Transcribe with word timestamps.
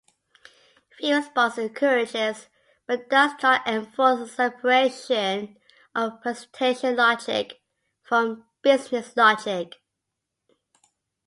Fusebox 0.99 1.59
encourages, 1.59 2.47
but 2.87 3.07
does 3.07 3.33
not 3.43 3.67
enforce, 3.67 4.31
separation 4.31 5.57
of 5.93 6.19
presentation 6.23 6.95
logic 6.95 7.61
from 8.01 8.43
business 8.63 9.15
logic. 9.15 9.75